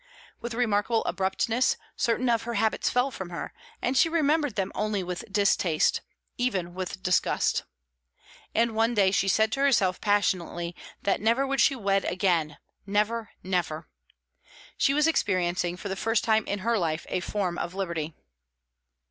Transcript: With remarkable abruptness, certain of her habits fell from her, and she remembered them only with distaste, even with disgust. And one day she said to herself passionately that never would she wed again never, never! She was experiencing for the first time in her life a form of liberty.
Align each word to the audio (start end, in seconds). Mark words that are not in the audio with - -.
With 0.39 0.55
remarkable 0.55 1.05
abruptness, 1.05 1.77
certain 1.95 2.27
of 2.27 2.41
her 2.41 2.55
habits 2.55 2.89
fell 2.89 3.11
from 3.11 3.29
her, 3.29 3.53
and 3.83 3.95
she 3.95 4.09
remembered 4.09 4.55
them 4.55 4.71
only 4.73 5.03
with 5.03 5.31
distaste, 5.31 6.01
even 6.39 6.73
with 6.73 7.03
disgust. 7.03 7.65
And 8.55 8.73
one 8.73 8.95
day 8.95 9.11
she 9.11 9.27
said 9.27 9.51
to 9.51 9.59
herself 9.59 10.01
passionately 10.01 10.75
that 11.03 11.21
never 11.21 11.45
would 11.45 11.61
she 11.61 11.75
wed 11.75 12.03
again 12.05 12.57
never, 12.87 13.29
never! 13.43 13.89
She 14.75 14.95
was 14.95 15.05
experiencing 15.05 15.77
for 15.77 15.87
the 15.87 15.95
first 15.95 16.23
time 16.23 16.47
in 16.47 16.65
her 16.65 16.79
life 16.79 17.05
a 17.07 17.19
form 17.19 17.59
of 17.59 17.75
liberty. 17.75 18.15